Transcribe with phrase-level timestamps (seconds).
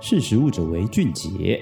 [0.00, 1.60] 识时务者为俊杰。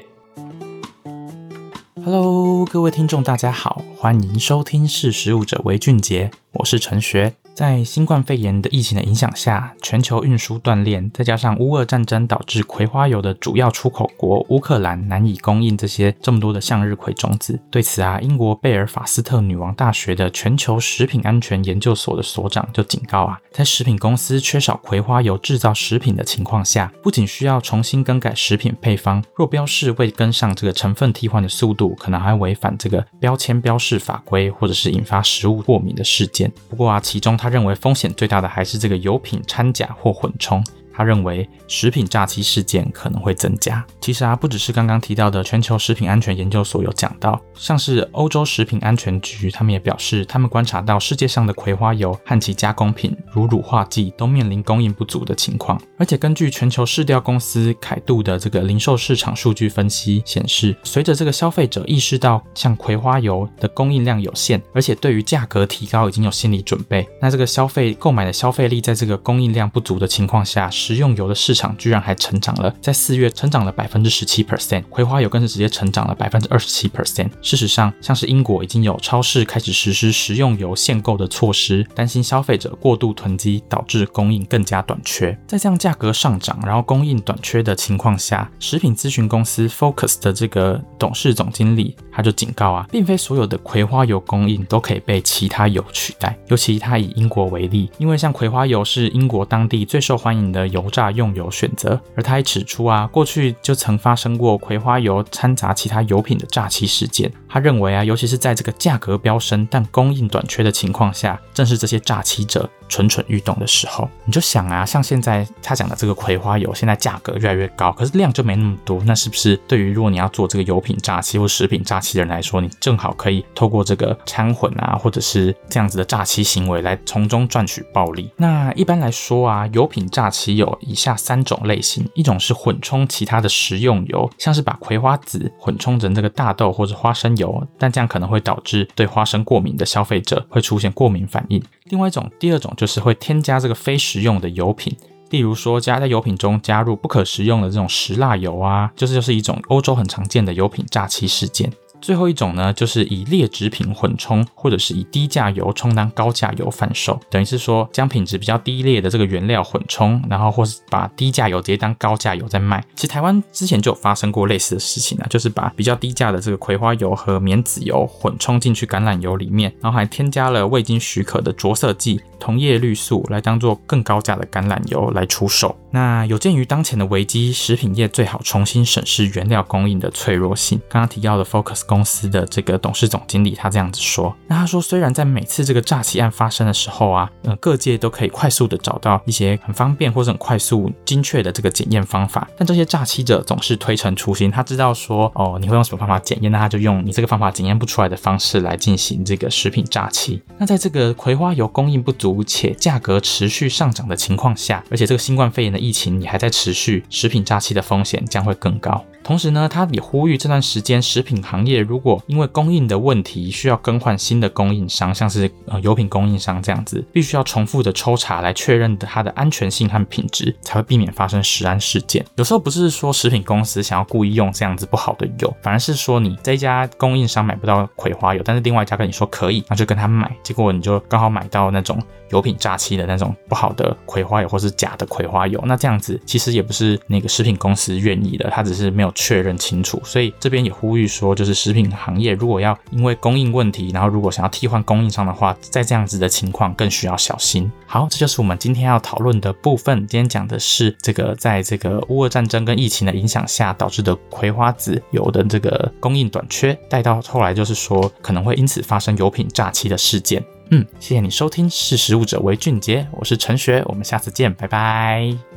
[2.05, 7.35] Hello，各位听众，大家好，欢迎收听《识时务者为俊杰》，我是陈学。
[7.57, 17.59] 在新冠肺炎的疫情的影响下，全球运输断链，再加上乌俄战争导致葵花油的主要出口国乌克兰难以供应这些这么多的向日葵种子。
[17.71, 36.53] 对此啊，英国贝尔法斯特女王大学的全球食品安全研究所的所长就警告啊，在食品公司缺少葵花油制造食品的情况下，不仅需要重新更改食品配方，若标示未跟上这个成分替换的速度，可能还违反这个标签标示法规，或者是引发食物过敏的事件。
[36.69, 37.46] 不过啊，其中他。
[37.47, 40.61] 他认为风险最大的还是这个油品掺假或混充。
[40.97, 43.85] 他认为食品诈欺事件可能会增加。
[44.01, 55.81] 其实啊，不只是刚刚提到的全球食品安全研究所有讲到，像是欧洲食品安全局，他们也表示，他们观察到世界上的葵花油和其加工品，如乳化剂，都面临供应不足的情况。
[55.99, 77.29] 而且根据全球市调公司凯度的这个零售市场数据分析显示，随着这个消费者意识到像葵花油的供应量有限，而且对于价格提高已经有心理准备，那这个消费购买的消费力在这个供应量不足的情况下，食用油的市场居然还成长了，在四月成长了百分之十七 percent，葵花油更是直接成长了百分之二十七 percent。
[77.43, 85.37] 事实上，像是英国已经有超市开始实施食用油限购的措施，担心消费者过度囤积导致供应更加短缺。
[85.49, 96.35] 在这样价格上涨，然后供应短缺的情况下，食品咨询公司 Focus 的这个董事总经理他就警告啊，并非所有的葵花油供应都可以被其他油取代。
[96.49, 107.31] 尤其他以英国为例，因为像葵花油是英国当地最受欢迎的油炸用油选择，而他还指出啊，过去就曾发生过葵花油掺杂其他油品的炸欺事件。
[107.57, 114.07] 他认为啊，尤其是在这个价格飙升但供应短缺的情况下，正是这些诈欺者蠢蠢欲动的时候。
[114.27, 128.31] 你就想啊，像现在他讲的这个葵花油，现在价格越来越高，可是量就没那么多，那是不是对于如果你要做这个油品诈欺或食品诈欺的人来说，你正好可以透过这个掺混啊，或者是这样子的诈欺行为来从中赚取暴利？
[128.37, 137.46] 那一般来说啊，油品诈欺有以下三种类型，一种是混充其他的食用油，像是把葵花籽混充成这个大豆或者花生油，
[137.79, 141.63] 但这样可能会导致对花生过敏的消费者会出现过敏反应。
[141.85, 144.97] 另外一种，第二种就是会添加这个非食用的油品，
[145.31, 151.73] 例如说加在油品中加入不可食用的这种石蜡油啊，就是就是一种欧洲很常见的油品炸漆事件。
[152.01, 162.85] 最后一种呢，就是以劣质品混充，或者是以低价油充当高价油贩售，等于是说将品质比较低劣的这个原料混充，然后或是把低价油直接当高价油在卖。
[162.95, 172.21] 其实台湾之前就有发生过类似的事情啊，就是把比较低价的这个葵花油和棉籽油混充进去橄榄油里面，然后还添加了未经许可的着色剂。
[172.39, 175.75] 同叶绿素来当做更高价的橄榄油来出售。
[175.91, 180.79] 那有鉴于当前的危机，食品业最好重新审视原料供应的脆弱性。
[180.91, 184.35] 刚刚提到的 Focus 公司的这个董事总经理他这样子说。
[184.47, 194.51] 那他说，虽然在每次这个诈欺案发生的时候啊，呃，各界都可以快速的找到一些很方便或者很快速、精确的这个检验方法，但这些诈欺者总是推陈出新。
[194.51, 200.43] 他知道说，哦，你会用什么方法检验，那他就用你这个方法检验不出来的方式来进行这个食品诈欺。
[200.59, 209.05] 那在这个葵花油供应不足，且价格持续上涨的情况下，而且这个新冠肺炎的疫情也还在持续，食品诈欺的风险将会更高。
[209.23, 222.25] 同时呢，他也呼吁这段时间食品行业如果因为供应的问题需要更换新的供应商，像是呃油品供应商这样子，必须要重复的抽查来确认它的安全性和品质，才会避免发生食安事件。
[222.37, 232.01] 有时候不是说食品公司想要故意用这样子不好的油，反而是说你这一家供应商买不到葵花油，但是另外一家跟你说可以，那就跟他买，结果你就刚好买到那种
[232.31, 239.13] 油品诈欺的那种不好的葵花油或是假的葵花油，那这样子其实也不是那个食品公司愿意的，他只是没有。
[239.17, 247.71] 确认清楚，所以这边也呼吁说，就是食品行业如果要因为供应问题，然后如果想要替换供应商的话，在这样子的情况更需要小心。
[247.87, 250.07] 好，这就是我们今天要讨论的部分。
[250.07, 260.45] 今天讲的是这个在这个乌俄战争跟疫情的影响下导致的葵花籽油的这个供应短缺，带到后来就是说可能会因此发生油品诈欺的事件。
[260.71, 265.56] 嗯，谢谢你收听，识食物者为俊杰，我是陈学，我们下次见，拜拜。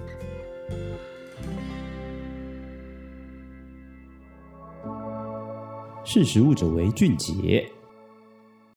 [6.12, 7.72] 识时务者为俊杰。